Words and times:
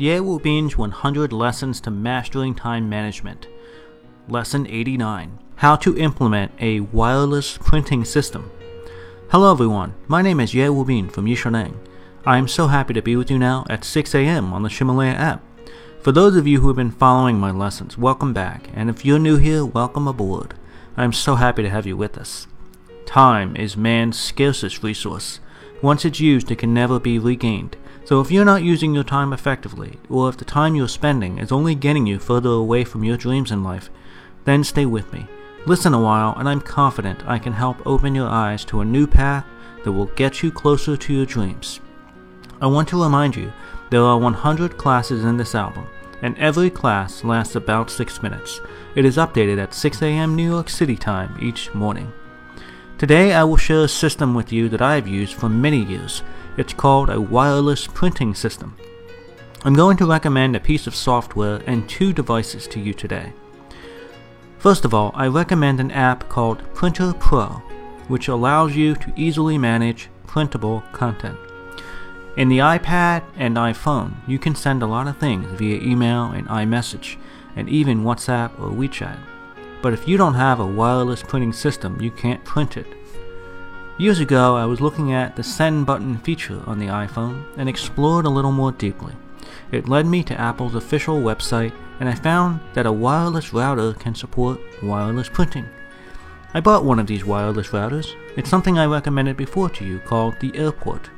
Ye 0.00 0.18
Wubin's 0.18 0.78
100 0.78 1.32
Lessons 1.32 1.80
to 1.80 1.90
Mastering 1.90 2.54
Time 2.54 2.88
Management. 2.88 3.48
Lesson 4.28 4.64
89 4.68 5.40
How 5.56 5.74
to 5.74 5.98
Implement 5.98 6.52
a 6.60 6.78
Wireless 6.78 7.58
Printing 7.58 8.04
System. 8.04 8.48
Hello 9.32 9.50
everyone, 9.50 9.96
my 10.06 10.22
name 10.22 10.38
is 10.38 10.54
Ye 10.54 10.66
Wubin 10.66 11.10
from 11.10 11.26
Yixiaoneng. 11.26 11.74
I 12.24 12.38
am 12.38 12.46
so 12.46 12.68
happy 12.68 12.94
to 12.94 13.02
be 13.02 13.16
with 13.16 13.28
you 13.28 13.40
now 13.40 13.66
at 13.68 13.82
6 13.82 14.14
a.m. 14.14 14.52
on 14.52 14.62
the 14.62 14.68
Ximalaya 14.68 15.14
app. 15.14 15.42
For 16.00 16.12
those 16.12 16.36
of 16.36 16.46
you 16.46 16.60
who 16.60 16.68
have 16.68 16.76
been 16.76 16.92
following 16.92 17.40
my 17.40 17.50
lessons, 17.50 17.98
welcome 17.98 18.32
back, 18.32 18.68
and 18.74 18.88
if 18.88 19.04
you're 19.04 19.18
new 19.18 19.36
here, 19.36 19.66
welcome 19.66 20.06
aboard. 20.06 20.54
I 20.96 21.02
am 21.02 21.12
so 21.12 21.34
happy 21.34 21.64
to 21.64 21.70
have 21.70 21.88
you 21.88 21.96
with 21.96 22.16
us. 22.16 22.46
Time 23.04 23.56
is 23.56 23.76
man's 23.76 24.16
scarcest 24.16 24.84
resource. 24.84 25.40
Once 25.80 26.04
it's 26.04 26.18
used, 26.18 26.50
it 26.50 26.58
can 26.58 26.74
never 26.74 26.98
be 26.98 27.18
regained. 27.18 27.76
So 28.04 28.20
if 28.20 28.30
you're 28.30 28.44
not 28.44 28.62
using 28.62 28.94
your 28.94 29.04
time 29.04 29.32
effectively, 29.32 29.98
or 30.08 30.28
if 30.28 30.36
the 30.36 30.44
time 30.44 30.74
you're 30.74 30.88
spending 30.88 31.38
is 31.38 31.52
only 31.52 31.74
getting 31.74 32.06
you 32.06 32.18
further 32.18 32.50
away 32.50 32.84
from 32.84 33.04
your 33.04 33.16
dreams 33.16 33.52
in 33.52 33.62
life, 33.62 33.90
then 34.44 34.64
stay 34.64 34.86
with 34.86 35.12
me. 35.12 35.26
Listen 35.66 35.92
a 35.92 36.00
while, 36.00 36.34
and 36.36 36.48
I'm 36.48 36.60
confident 36.60 37.26
I 37.26 37.38
can 37.38 37.52
help 37.52 37.86
open 37.86 38.14
your 38.14 38.28
eyes 38.28 38.64
to 38.66 38.80
a 38.80 38.84
new 38.84 39.06
path 39.06 39.44
that 39.84 39.92
will 39.92 40.06
get 40.06 40.42
you 40.42 40.50
closer 40.50 40.96
to 40.96 41.12
your 41.12 41.26
dreams. 41.26 41.80
I 42.60 42.66
want 42.66 42.88
to 42.88 43.02
remind 43.02 43.36
you 43.36 43.52
there 43.90 44.02
are 44.02 44.18
100 44.18 44.78
classes 44.78 45.24
in 45.24 45.36
this 45.36 45.54
album, 45.54 45.86
and 46.22 46.36
every 46.38 46.70
class 46.70 47.22
lasts 47.22 47.54
about 47.54 47.90
6 47.90 48.22
minutes. 48.22 48.60
It 48.96 49.04
is 49.04 49.16
updated 49.16 49.62
at 49.62 49.74
6 49.74 50.02
a.m. 50.02 50.34
New 50.34 50.48
York 50.48 50.68
City 50.68 50.96
time 50.96 51.36
each 51.40 51.72
morning. 51.74 52.12
Today 52.98 53.32
I 53.32 53.44
will 53.44 53.56
share 53.56 53.84
a 53.84 53.88
system 53.88 54.34
with 54.34 54.52
you 54.52 54.68
that 54.70 54.82
I 54.82 54.96
have 54.96 55.06
used 55.06 55.34
for 55.34 55.48
many 55.48 55.84
years. 55.84 56.24
It's 56.56 56.72
called 56.72 57.10
a 57.10 57.20
wireless 57.20 57.86
printing 57.86 58.34
system. 58.34 58.76
I'm 59.62 59.74
going 59.74 59.96
to 59.98 60.06
recommend 60.06 60.56
a 60.56 60.60
piece 60.60 60.88
of 60.88 60.96
software 60.96 61.62
and 61.64 61.88
two 61.88 62.12
devices 62.12 62.66
to 62.66 62.80
you 62.80 62.92
today. 62.92 63.32
First 64.58 64.84
of 64.84 64.94
all, 64.94 65.12
I 65.14 65.28
recommend 65.28 65.78
an 65.78 65.92
app 65.92 66.28
called 66.28 66.64
Printer 66.74 67.12
Pro, 67.12 67.62
which 68.08 68.26
allows 68.26 68.74
you 68.74 68.96
to 68.96 69.12
easily 69.14 69.58
manage 69.58 70.08
printable 70.26 70.82
content. 70.90 71.38
In 72.36 72.48
the 72.48 72.58
iPad 72.58 73.22
and 73.36 73.56
iPhone, 73.56 74.16
you 74.26 74.40
can 74.40 74.56
send 74.56 74.82
a 74.82 74.88
lot 74.88 75.06
of 75.06 75.18
things 75.18 75.46
via 75.52 75.80
email 75.80 76.24
and 76.32 76.48
iMessage, 76.48 77.16
and 77.54 77.68
even 77.68 78.02
WhatsApp 78.02 78.58
or 78.58 78.72
WeChat. 78.72 79.20
But 79.80 79.92
if 79.92 80.08
you 80.08 80.16
don't 80.16 80.34
have 80.34 80.58
a 80.58 80.66
wireless 80.66 81.22
printing 81.22 81.52
system, 81.52 82.00
you 82.00 82.10
can't 82.10 82.44
print 82.44 82.76
it. 82.76 82.97
Years 83.98 84.20
ago, 84.20 84.54
I 84.54 84.64
was 84.64 84.80
looking 84.80 85.12
at 85.12 85.34
the 85.34 85.42
send 85.42 85.84
button 85.84 86.18
feature 86.18 86.62
on 86.68 86.78
the 86.78 86.86
iPhone 86.86 87.44
and 87.56 87.68
explored 87.68 88.26
a 88.26 88.30
little 88.30 88.52
more 88.52 88.70
deeply. 88.70 89.12
It 89.72 89.88
led 89.88 90.06
me 90.06 90.22
to 90.22 90.40
Apple's 90.40 90.76
official 90.76 91.20
website, 91.20 91.72
and 91.98 92.08
I 92.08 92.14
found 92.14 92.60
that 92.74 92.86
a 92.86 92.92
wireless 92.92 93.52
router 93.52 93.94
can 93.94 94.14
support 94.14 94.60
wireless 94.84 95.28
printing. 95.28 95.66
I 96.54 96.60
bought 96.60 96.84
one 96.84 97.00
of 97.00 97.08
these 97.08 97.24
wireless 97.24 97.70
routers. 97.70 98.14
It's 98.36 98.48
something 98.48 98.78
I 98.78 98.86
recommended 98.86 99.36
before 99.36 99.68
to 99.70 99.84
you 99.84 99.98
called 99.98 100.38
the 100.38 100.56
Airport. 100.56 101.10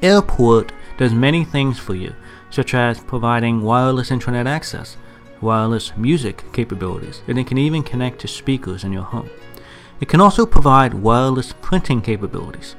Airport 0.00 0.70
does 0.96 1.12
many 1.12 1.44
things 1.44 1.76
for 1.76 1.96
you, 1.96 2.14
such 2.50 2.72
as 2.74 3.00
providing 3.00 3.62
wireless 3.62 4.12
internet 4.12 4.46
access, 4.46 4.96
wireless 5.40 5.96
music 5.96 6.44
capabilities, 6.52 7.22
and 7.26 7.36
it 7.36 7.48
can 7.48 7.58
even 7.58 7.82
connect 7.82 8.20
to 8.20 8.28
speakers 8.28 8.84
in 8.84 8.92
your 8.92 9.02
home. 9.02 9.28
It 10.00 10.08
can 10.08 10.20
also 10.20 10.44
provide 10.44 10.94
wireless 10.94 11.54
printing 11.60 12.02
capabilities. 12.02 12.76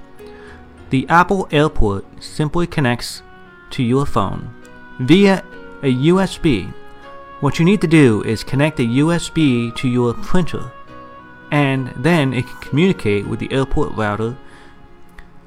The 0.89 1.08
Apple 1.09 1.47
Airport 1.52 2.05
simply 2.23 2.67
connects 2.67 3.22
to 3.72 3.83
your 3.83 4.05
phone 4.05 4.53
via 4.99 5.44
a 5.81 5.94
USB. 5.94 6.73
What 7.39 7.59
you 7.59 7.66
need 7.66 7.81
to 7.81 7.88
do 7.88 8.23
is 8.23 8.44
connect 8.44 8.80
a 8.80 8.83
USB 8.83 9.75
to 9.75 9.88
your 9.88 10.13
printer, 10.13 10.72
and 11.51 11.94
then 11.95 12.34
it 12.34 12.47
can 12.47 12.57
communicate 12.57 13.28
with 13.28 13.40
the 13.40 13.51
airport 13.51 13.94
router. 13.94 14.38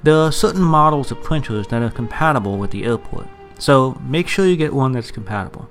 There 0.02 0.16
are 0.16 0.32
certain 0.32 0.62
models 0.62 1.10
of 1.10 1.22
printers 1.22 1.66
that 1.68 1.82
are 1.82 1.90
compatible 1.90 2.58
with 2.58 2.70
the 2.70 2.84
airport, 2.84 3.26
so 3.58 4.00
make 4.04 4.28
sure 4.28 4.46
you 4.46 4.56
get 4.56 4.74
one 4.74 4.92
that's 4.92 5.10
compatible. 5.10 5.68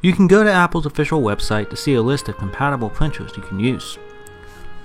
You 0.00 0.12
can 0.12 0.28
go 0.28 0.44
to 0.44 0.50
Apple's 0.50 0.86
official 0.86 1.20
website 1.20 1.70
to 1.70 1.76
see 1.76 1.94
a 1.94 2.02
list 2.02 2.28
of 2.28 2.36
compatible 2.36 2.90
printers 2.90 3.36
you 3.36 3.42
can 3.42 3.58
use. 3.58 3.98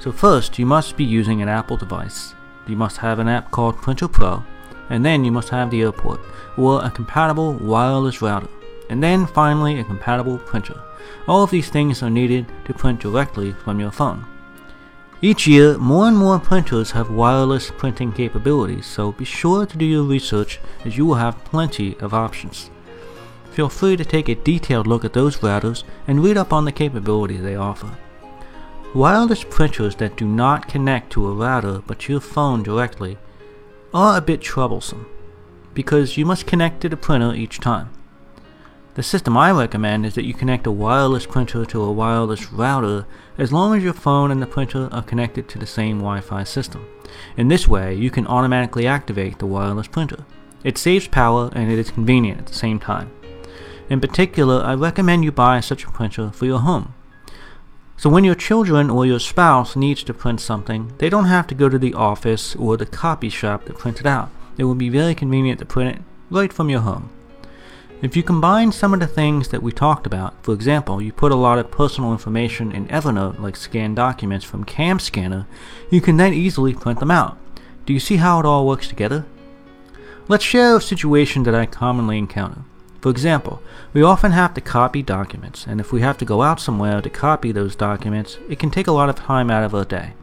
So 0.04 0.12
first, 0.12 0.60
you 0.60 0.66
must 0.66 0.98
be 0.98 1.06
using 1.06 1.42
an 1.42 1.48
Apple 1.48 1.78
device. 1.78 2.36
You 2.68 2.76
must 2.76 2.98
have 2.98 3.20
an 3.20 3.30
app 3.30 3.52
called 3.52 3.78
Printer 3.78 4.10
Pro, 4.10 4.44
and 4.90 5.06
then 5.06 5.24
you 5.24 5.32
must 5.32 5.48
have 5.48 5.72
the 5.72 5.82
airport, 5.82 6.20
or 6.58 6.84
a 6.84 6.92
compatible 6.92 7.54
wireless 7.54 8.22
router, 8.22 8.50
and 8.90 9.02
then 9.02 9.26
finally 9.26 9.80
a 9.80 9.84
compatible 9.86 10.40
printer. 10.40 10.78
All 11.26 11.42
of 11.42 11.52
these 11.52 11.70
things 11.70 12.04
are 12.04 12.10
needed 12.10 12.48
to 12.66 12.74
print 12.74 13.00
directly 13.00 13.54
from 13.54 13.80
your 13.80 13.92
phone. 13.92 14.26
Each 15.22 15.48
year, 15.48 15.78
more 15.78 16.10
and 16.10 16.18
more 16.18 16.38
printers 16.38 16.92
have 16.92 17.10
wireless 17.10 17.72
printing 17.72 18.12
capabilities, 18.12 18.86
so 18.86 19.14
be 19.14 19.24
sure 19.24 19.66
to 19.66 19.78
do 19.78 19.86
your 19.86 20.04
research 20.04 20.60
as 20.84 20.98
you 20.98 21.06
will 21.06 21.16
have 21.16 21.46
plenty 21.46 21.98
of 22.00 22.14
options. 22.14 22.70
Feel 23.52 23.70
free 23.70 23.96
to 23.96 24.04
take 24.04 24.28
a 24.28 24.36
detailed 24.36 24.86
look 24.86 25.06
at 25.06 25.14
those 25.14 25.38
routers 25.38 25.86
and 26.10 26.22
read 26.22 26.36
up 26.36 26.52
on 26.52 26.66
the 26.66 26.74
capabilities 26.74 27.42
they 27.42 27.56
offer. 27.56 27.98
Wireless 28.94 29.44
printers 29.44 29.96
that 29.96 30.18
do 30.18 30.26
not 30.26 30.68
connect 30.68 31.12
to 31.14 31.28
a 31.28 31.34
router 31.34 31.82
but 31.88 32.08
your 32.08 32.20
phone 32.20 32.62
directly 32.62 33.18
are 33.92 34.16
a 34.16 34.22
bit 34.22 34.40
troublesome 34.40 35.08
because 35.74 36.16
you 36.16 36.28
must 36.28 36.46
connect 36.46 36.82
to 36.82 36.90
the 36.90 36.96
printer 36.96 37.34
each 37.34 37.60
time. 37.60 37.90
The 38.94 39.02
system 39.02 39.36
I 39.36 39.52
recommend 39.52 40.06
is 40.06 40.14
that 40.14 40.26
you 40.26 40.36
connect 40.36 40.68
a 40.68 40.72
wireless 40.72 41.26
printer 41.26 41.66
to 41.66 41.82
a 41.82 41.92
wireless 41.92 42.54
router 42.54 43.08
as 43.40 43.52
long 43.52 43.76
as 43.76 43.84
your 43.84 43.94
phone 43.94 44.30
and 44.30 44.40
the 44.40 44.46
printer 44.46 44.90
are 44.92 45.02
connected 45.02 45.50
to 45.50 45.58
the 45.58 45.66
same 45.66 45.98
Wi-Fi 45.98 46.44
system. 46.44 46.88
In 47.36 47.48
this 47.48 47.68
way, 47.68 47.96
you 47.96 48.12
can 48.12 48.28
automatically 48.28 48.86
activate 48.86 49.40
the 49.40 49.48
wireless 49.48 49.88
printer. 49.88 50.24
It 50.64 50.78
saves 50.78 51.08
power 51.08 51.50
and 51.54 51.72
it 51.72 51.80
is 51.80 51.90
convenient 51.90 52.42
at 52.42 52.46
the 52.46 52.54
same 52.54 52.80
time. 52.80 53.12
In 53.90 54.00
particular, 54.00 54.62
I 54.64 54.76
recommend 54.76 55.24
you 55.24 55.32
buy 55.32 55.62
such 55.62 55.84
a 55.84 55.90
printer 55.90 56.30
for 56.30 56.46
your 56.46 56.60
home. 56.60 56.94
So 58.04 58.10
when 58.10 58.26
your 58.26 58.36
children 58.36 58.90
or 58.90 59.06
your 59.06 59.18
spouse 59.18 59.78
needs 59.78 60.04
to 60.04 60.14
print 60.14 60.42
something, 60.42 60.92
they 60.98 61.10
don't 61.10 61.24
have 61.24 61.48
to 61.48 61.56
go 61.56 61.70
to 61.70 61.80
the 61.80 61.94
office 61.94 62.54
or 62.54 62.76
the 62.76 62.86
copy 62.86 63.30
shop 63.30 63.64
to 63.64 63.74
print 63.74 64.02
it 64.02 64.06
out. 64.06 64.30
It 64.58 64.66
will 64.66 64.76
be 64.76 64.90
very 64.90 65.16
convenient 65.16 65.60
to 65.60 65.66
print 65.66 65.96
it 65.96 66.02
right 66.30 66.52
from 66.52 66.70
your 66.70 66.82
home. 66.82 67.10
If 68.02 68.18
you 68.18 68.22
combine 68.22 68.74
some 68.74 68.94
of 68.94 69.00
the 69.00 69.08
things 69.08 69.48
that 69.48 69.64
we 69.64 69.72
talked 69.72 70.06
about, 70.06 70.34
for 70.44 70.54
example, 70.54 71.02
you 71.02 71.14
put 71.14 71.32
a 71.32 71.36
lot 71.36 71.60
of 71.60 71.72
personal 71.72 72.12
information 72.12 72.74
in 72.74 72.90
Evernote 72.90 73.40
like 73.40 73.56
scanned 73.56 73.96
documents 73.96 74.44
from 74.44 74.66
Cam 74.66 75.00
Scanner, 75.00 75.48
you 75.90 76.02
can 76.02 76.18
then 76.18 76.34
easily 76.34 76.74
print 76.74 77.00
them 77.00 77.10
out. 77.10 77.38
Do 77.86 77.94
you 77.94 78.02
see 78.02 78.18
how 78.18 78.38
it 78.38 78.46
all 78.46 78.68
works 78.68 78.90
together? 78.90 79.26
Let's 80.28 80.44
share 80.44 80.76
a 80.76 80.82
situation 80.82 81.44
that 81.44 81.56
I 81.56 81.66
commonly 81.66 82.18
encounter. 82.18 82.66
For 83.04 83.10
example, 83.10 83.62
we 83.92 84.02
often 84.02 84.32
have 84.32 84.54
to 84.54 84.62
copy 84.62 85.04
documents, 85.04 85.68
and 85.68 85.82
if 85.82 85.92
we 85.92 86.00
have 86.00 86.18
to 86.20 86.24
go 86.24 86.42
out 86.42 86.62
somewhere 86.62 87.02
to 87.02 87.10
copy 87.10 87.52
those 87.52 87.76
documents, 87.76 88.38
it 88.48 88.60
can 88.60 88.72
take 88.72 88.88
a 88.88 88.94
lot 88.94 89.10
of 89.10 89.16
time 89.16 89.52
out 89.52 89.66
of 89.66 89.76
our 89.76 89.84
day. 89.84 90.14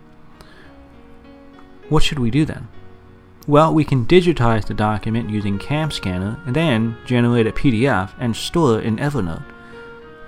What 1.90 2.02
should 2.02 2.18
we 2.18 2.30
do 2.30 2.46
then? 2.46 2.68
Well, 3.46 3.74
we 3.74 3.84
can 3.84 4.06
digitize 4.06 4.64
the 4.64 4.72
document 4.72 5.28
using 5.28 5.58
Cam 5.58 5.90
Scanner 5.90 6.40
and 6.46 6.56
then 6.56 6.96
generate 7.04 7.46
a 7.46 7.52
PDF 7.52 8.12
and 8.18 8.34
store 8.34 8.78
it 8.78 8.86
in 8.86 8.96
Evernote. 8.96 9.44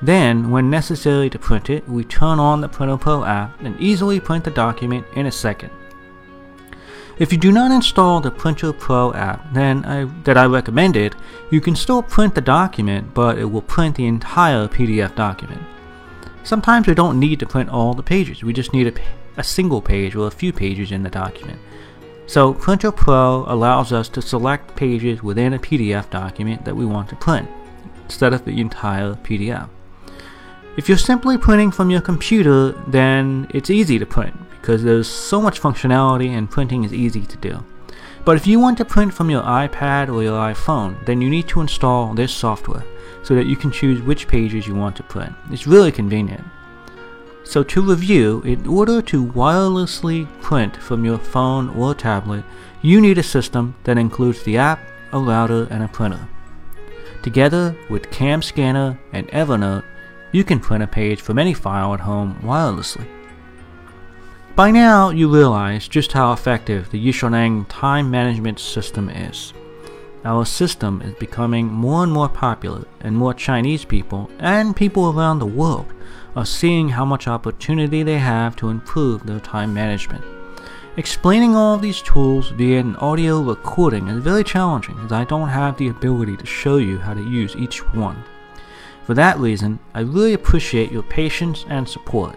Then, 0.02 0.50
when 0.50 0.68
necessary 0.68 1.30
to 1.30 1.38
print 1.38 1.70
it, 1.70 1.88
we 1.88 2.04
turn 2.04 2.38
on 2.38 2.60
the 2.60 2.68
Printer 2.68 3.24
app 3.24 3.58
and 3.62 3.80
easily 3.80 4.20
print 4.20 4.44
the 4.44 4.50
document 4.50 5.06
in 5.16 5.24
a 5.24 5.32
second. 5.32 5.70
If 7.18 7.30
you 7.30 7.38
do 7.38 7.52
not 7.52 7.70
install 7.70 8.20
the 8.20 8.30
Printer 8.30 8.72
Pro 8.72 9.12
app 9.12 9.52
then 9.52 9.84
I, 9.84 10.04
that 10.24 10.38
I 10.38 10.46
recommended, 10.46 11.14
you 11.50 11.60
can 11.60 11.76
still 11.76 12.02
print 12.02 12.34
the 12.34 12.40
document, 12.40 13.12
but 13.12 13.38
it 13.38 13.44
will 13.44 13.62
print 13.62 13.96
the 13.96 14.06
entire 14.06 14.66
PDF 14.66 15.14
document. 15.14 15.60
Sometimes 16.42 16.86
we 16.86 16.94
don't 16.94 17.20
need 17.20 17.38
to 17.40 17.46
print 17.46 17.68
all 17.68 17.94
the 17.94 18.02
pages, 18.02 18.42
we 18.42 18.52
just 18.52 18.72
need 18.72 18.86
a, 18.86 19.00
a 19.36 19.44
single 19.44 19.82
page 19.82 20.14
or 20.16 20.26
a 20.26 20.30
few 20.30 20.52
pages 20.52 20.90
in 20.90 21.02
the 21.02 21.10
document. 21.10 21.60
So 22.26 22.54
Printer 22.54 22.90
Pro 22.90 23.44
allows 23.46 23.92
us 23.92 24.08
to 24.10 24.22
select 24.22 24.74
pages 24.74 25.22
within 25.22 25.52
a 25.52 25.58
PDF 25.58 26.08
document 26.08 26.64
that 26.64 26.74
we 26.74 26.86
want 26.86 27.10
to 27.10 27.16
print, 27.16 27.48
instead 28.04 28.32
of 28.32 28.44
the 28.46 28.58
entire 28.58 29.14
PDF. 29.16 29.68
If 30.74 30.88
you're 30.88 30.96
simply 30.96 31.36
printing 31.36 31.70
from 31.70 31.90
your 31.90 32.00
computer, 32.00 32.72
then 32.88 33.46
it's 33.50 33.68
easy 33.68 33.98
to 33.98 34.06
print 34.06 34.34
because 34.52 34.82
there's 34.82 35.06
so 35.06 35.38
much 35.38 35.60
functionality 35.60 36.30
and 36.30 36.50
printing 36.50 36.84
is 36.84 36.94
easy 36.94 37.26
to 37.26 37.36
do. 37.36 37.62
But 38.24 38.36
if 38.36 38.46
you 38.46 38.58
want 38.58 38.78
to 38.78 38.86
print 38.86 39.12
from 39.12 39.28
your 39.28 39.42
iPad 39.42 40.08
or 40.08 40.22
your 40.22 40.38
iPhone, 40.38 41.04
then 41.04 41.20
you 41.20 41.28
need 41.28 41.46
to 41.48 41.60
install 41.60 42.14
this 42.14 42.32
software 42.32 42.84
so 43.22 43.34
that 43.34 43.44
you 43.44 43.54
can 43.54 43.70
choose 43.70 44.00
which 44.00 44.28
pages 44.28 44.66
you 44.66 44.74
want 44.74 44.96
to 44.96 45.02
print. 45.02 45.34
It's 45.50 45.66
really 45.66 45.92
convenient. 45.92 46.44
So 47.44 47.62
to 47.64 47.82
review, 47.82 48.40
in 48.42 48.66
order 48.66 49.02
to 49.02 49.26
wirelessly 49.26 50.26
print 50.40 50.76
from 50.76 51.04
your 51.04 51.18
phone 51.18 51.68
or 51.70 51.94
tablet, 51.94 52.44
you 52.80 52.98
need 53.02 53.18
a 53.18 53.22
system 53.22 53.74
that 53.84 53.98
includes 53.98 54.42
the 54.44 54.56
app, 54.56 54.80
a 55.12 55.18
router, 55.18 55.66
and 55.70 55.82
a 55.82 55.88
printer. 55.88 56.28
Together 57.22 57.76
with 57.90 58.10
Cam 58.10 58.40
Scanner 58.40 58.98
and 59.12 59.28
Evernote, 59.28 59.84
you 60.32 60.42
can 60.42 60.58
print 60.58 60.82
a 60.82 60.86
page 60.86 61.20
from 61.20 61.38
any 61.38 61.54
file 61.54 61.94
at 61.94 62.00
home 62.00 62.38
wirelessly. 62.42 63.06
By 64.56 64.70
now, 64.70 65.10
you 65.10 65.32
realize 65.32 65.88
just 65.88 66.12
how 66.12 66.32
effective 66.32 66.90
the 66.90 67.02
Yixiaoneng 67.02 67.66
time 67.68 68.10
management 68.10 68.58
system 68.58 69.08
is. 69.08 69.52
Our 70.24 70.44
system 70.44 71.02
is 71.02 71.14
becoming 71.14 71.66
more 71.66 72.02
and 72.02 72.12
more 72.12 72.28
popular, 72.28 72.84
and 73.00 73.16
more 73.16 73.34
Chinese 73.34 73.84
people 73.84 74.30
and 74.38 74.76
people 74.76 75.10
around 75.10 75.38
the 75.38 75.46
world 75.46 75.86
are 76.36 76.46
seeing 76.46 76.90
how 76.90 77.04
much 77.04 77.28
opportunity 77.28 78.02
they 78.02 78.18
have 78.18 78.54
to 78.56 78.68
improve 78.68 79.26
their 79.26 79.40
time 79.40 79.74
management. 79.74 80.24
Explaining 80.96 81.56
all 81.56 81.74
of 81.74 81.82
these 81.82 82.02
tools 82.02 82.50
via 82.50 82.78
an 82.78 82.96
audio 82.96 83.40
recording 83.40 84.08
is 84.08 84.22
very 84.22 84.44
challenging 84.44 84.98
as 85.00 85.12
I 85.12 85.24
don't 85.24 85.48
have 85.48 85.76
the 85.76 85.88
ability 85.88 86.36
to 86.36 86.46
show 86.46 86.76
you 86.76 86.98
how 86.98 87.14
to 87.14 87.22
use 87.22 87.56
each 87.56 87.78
one. 87.94 88.22
For 89.04 89.14
that 89.14 89.38
reason, 89.38 89.80
I 89.94 90.00
really 90.00 90.32
appreciate 90.32 90.92
your 90.92 91.02
patience 91.02 91.64
and 91.68 91.88
support. 91.88 92.36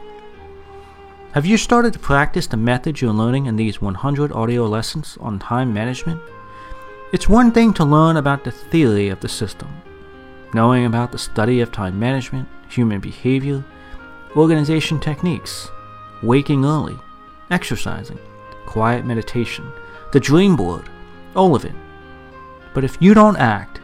Have 1.33 1.45
you 1.45 1.57
started 1.57 1.93
to 1.93 1.99
practice 1.99 2.47
the 2.47 2.57
methods 2.57 3.01
you're 3.01 3.13
learning 3.13 3.45
in 3.45 3.55
these 3.55 3.81
100 3.81 4.31
audio 4.31 4.65
lessons 4.67 5.17
on 5.21 5.37
time 5.37 5.73
management? 5.73 6.21
It's 7.13 7.29
one 7.29 7.51
thing 7.51 7.73
to 7.73 7.85
learn 7.85 8.17
about 8.17 8.43
the 8.43 8.51
theory 8.51 9.09
of 9.09 9.19
the 9.19 9.29
system, 9.29 9.67
knowing 10.53 10.85
about 10.85 11.11
the 11.11 11.19
study 11.19 11.61
of 11.61 11.71
time 11.71 11.99
management, 11.99 12.47
human 12.67 12.99
behavior, 12.99 13.63
organization 14.35 14.99
techniques, 14.99 15.69
waking 16.23 16.65
early, 16.65 16.97
exercising, 17.51 18.19
quiet 18.65 19.05
meditation, 19.05 19.71
the 20.13 20.19
dream 20.19 20.55
board, 20.55 20.89
all 21.35 21.55
of 21.55 21.63
it. 21.63 21.75
But 22.73 22.83
if 22.83 22.97
you 22.99 23.13
don't 23.13 23.37
act, 23.37 23.81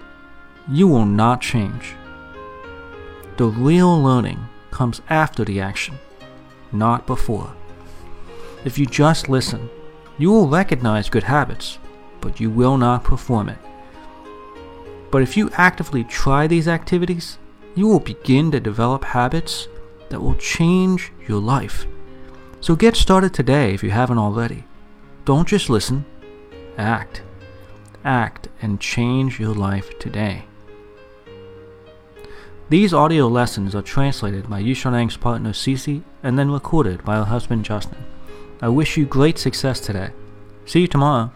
you 0.68 0.88
will 0.88 1.06
not 1.06 1.42
change. 1.42 1.96
The 3.42 3.48
real 3.48 4.00
learning 4.00 4.38
comes 4.70 5.02
after 5.10 5.44
the 5.44 5.62
action 5.62 5.98
not 6.72 7.08
before. 7.08 7.52
If 8.66 8.78
you 8.78 8.86
just 8.86 9.30
listen, 9.30 9.68
you 10.20 10.30
will 10.30 10.48
recognize 10.48 11.10
good 11.10 11.24
habits, 11.24 11.80
but 12.20 12.40
you 12.40 12.52
will 12.52 12.78
not 12.78 13.04
perform 13.04 13.50
it. 13.50 13.58
But 15.10 15.24
if 15.24 15.36
you 15.36 15.50
actively 15.54 16.04
try 16.04 16.46
these 16.46 16.68
activities, 16.68 17.40
you 17.74 17.88
will 17.88 18.00
begin 18.00 18.52
to 18.52 18.60
develop 18.60 19.04
habits 19.04 19.68
that 20.10 20.22
will 20.22 20.36
change 20.36 21.12
your 21.28 21.42
life. 21.42 21.88
So 22.60 22.76
get 22.76 22.96
started 22.96 23.34
today 23.34 23.74
if 23.74 23.82
you 23.82 23.90
haven't 23.90 24.20
already. 24.20 24.66
Don't 25.26 25.48
just 25.48 25.68
listen, 25.68 26.06
act. 26.78 27.24
Act 28.06 28.50
and 28.62 28.80
change 28.80 29.40
your 29.40 29.56
life 29.56 29.98
today. 29.98 30.44
These 32.72 32.94
audio 32.94 33.28
lessons 33.28 33.76
are 33.76 33.82
translated 33.82 34.50
by 34.50 34.64
Yixiaoneng's 34.64 35.18
partner 35.18 35.52
Cece 35.52 36.04
and 36.24 36.40
then 36.40 36.50
recorded 36.50 37.04
by 37.04 37.18
her 37.18 37.26
husband 37.26 37.66
Justin. 37.66 37.98
I 38.62 38.70
wish 38.70 38.96
you 38.96 39.06
great 39.06 39.38
success 39.38 39.82
today. 39.82 40.12
See 40.66 40.80
you 40.80 40.88
tomorrow. 40.88 41.34